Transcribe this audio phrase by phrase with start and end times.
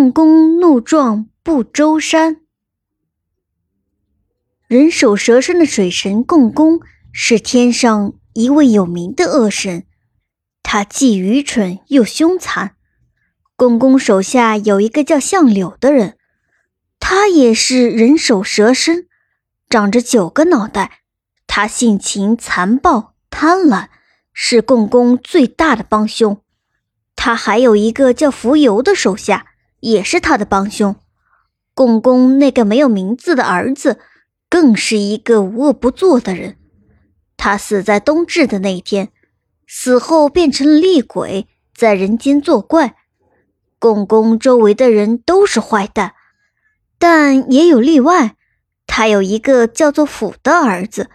[0.00, 2.40] 共工怒撞不周山。
[4.66, 6.80] 人首蛇身的水神共工
[7.12, 9.84] 是天上一位有名的恶神，
[10.62, 12.76] 他既愚蠢又凶残。
[13.56, 16.16] 共工手下有一个叫相柳的人，
[16.98, 19.06] 他也是人首蛇身，
[19.68, 21.02] 长着九个脑袋。
[21.46, 23.88] 他性情残暴贪婪，
[24.32, 26.40] 是共工最大的帮凶。
[27.14, 29.48] 他还有一个叫浮游的手下，
[29.80, 30.96] 也是他的帮凶。
[31.74, 33.98] 共工那个没有名字的儿子，
[34.48, 36.56] 更是一个无恶不作的人。
[37.36, 39.10] 他死在冬至的那一天，
[39.66, 42.96] 死后变成了厉鬼，在人间作怪。
[43.78, 46.12] 共工周围的人都是坏蛋，
[46.98, 48.36] 但也有例外。
[48.86, 51.08] 他有一个叫做辅的儿子，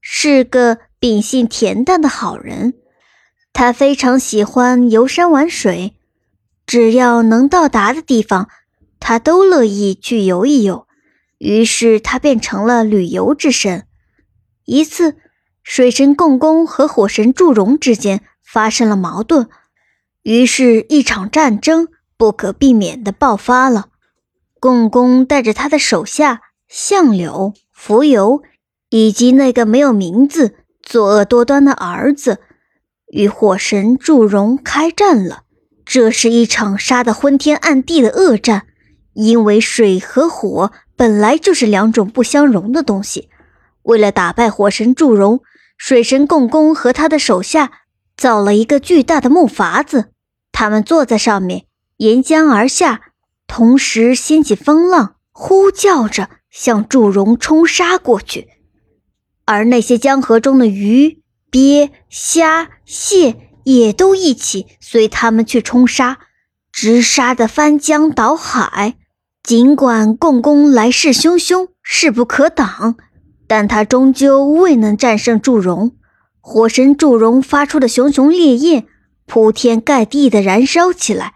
[0.00, 2.74] 是个秉性恬淡的好人。
[3.52, 5.96] 他非常喜欢游山玩水，
[6.72, 8.48] 只要能到达的地方，
[8.98, 10.86] 他都乐意去游一游。
[11.36, 13.84] 于是他变成了旅游之神。
[14.64, 15.16] 一次，
[15.62, 19.50] 水神共工和火神祝融之间发生了矛盾，
[20.22, 23.88] 于是，一场战争不可避免地爆发了。
[24.58, 28.40] 共工带着他的手下相柳、蜉蝣，
[28.88, 32.40] 以及那个没有名字、作恶多端的儿子。
[33.08, 35.42] 与火神祝融开战了，
[35.92, 38.62] 这是一场杀得昏天暗地的恶战。
[39.12, 43.28] 因为水和火本来就是两种不相容的东西。
[43.82, 45.42] 为了打败火神祝融，
[45.76, 47.82] 水神共工和他的手下
[48.16, 50.12] 造了一个巨大的木筏子，
[50.50, 51.66] 他们坐在上面
[51.98, 53.02] 沿江而下，
[53.46, 58.48] 同时掀起风浪，呼叫着向祝融冲杀过去。
[59.44, 61.18] 而那些江河中的鱼。
[61.50, 66.18] 鳖、虾、蟹也都一起随他们去冲杀，
[66.72, 68.96] 直杀得翻江倒海。
[69.42, 72.96] 尽管共工来势汹汹，势不可挡，
[73.46, 75.92] 但他终究未能战胜祝融。
[76.40, 78.86] 火神祝融发出的熊熊烈焰，
[79.26, 81.34] 铺天盖地地燃烧起来，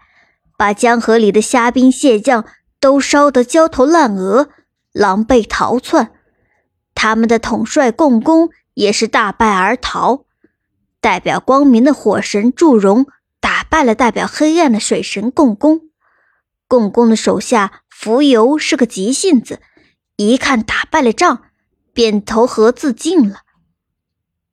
[0.57, 2.45] 把江河里的虾兵蟹将
[2.79, 4.49] 都烧得焦头烂额，
[4.91, 6.11] 狼狈逃窜。
[6.95, 8.49] 他们的统帅共工。
[8.77, 10.25] 也是大败而逃，
[11.07, 13.05] 代表光明的火神祝融
[13.39, 15.83] 打败了代表黑暗的水神共工。
[16.67, 19.61] 共工的手下浮游是个急性子，
[20.17, 21.43] 一看打败了仗，
[21.93, 23.43] 便投河自尽了。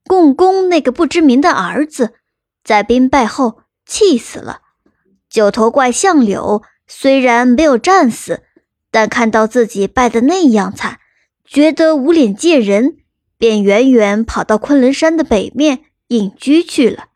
[0.07, 2.15] 共工那个不知名的儿子，
[2.63, 4.61] 在兵败后气死了。
[5.29, 8.45] 九头怪相柳虽然没有战死，
[8.93, 11.01] 但看到自己败得那样惨，
[11.45, 12.99] 觉得无脸见人。
[13.37, 15.81] 便远远跑到昆仑山的北面
[16.15, 17.07] 隐居去了。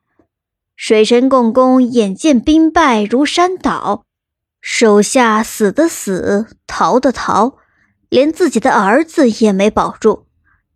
[0.76, 4.04] 水神共工眼见兵败如山倒，
[4.60, 7.56] 手下死的死，逃的逃，
[8.08, 10.26] 连自己的儿子也没保住。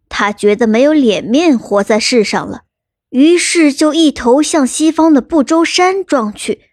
[0.09, 2.62] 他觉得没有脸面活在世上了，
[3.11, 6.71] 于是就一头向西方的不周山撞去。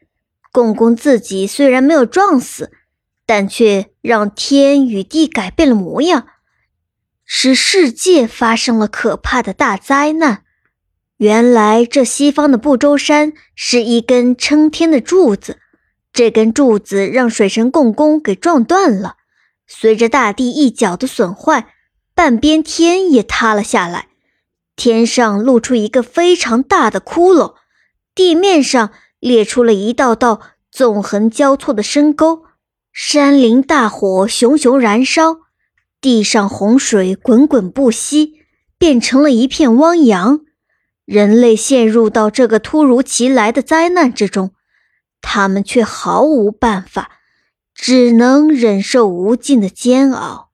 [0.51, 2.71] 共工自己虽然没有撞死，
[3.25, 6.27] 但却让天与地改变了模样。
[7.23, 10.43] 使世界发生了可怕的大灾难。
[11.19, 15.57] 原来，这西方的不周山是一根撑天的柱子，
[16.13, 19.18] 这根柱子让水神共工给撞断了。
[19.68, 21.74] 随着大地一角的损坏，
[22.16, 24.07] 半边天也塌了下来，
[24.78, 27.56] 天上露出一个非常大的窟窿，
[28.16, 30.40] 地面上裂出了一道道
[30.72, 32.44] 纵横交错的深沟，
[32.94, 35.40] 山林大火熊熊燃烧。
[36.00, 38.36] 地上洪水滚滚不息，
[38.78, 40.46] 变成了一片汪洋。
[41.09, 44.51] 人类陷入到这个突如其来的灾难之中，
[45.21, 47.13] 他们却毫无办法，
[47.73, 50.48] 只能忍受无尽的煎熬。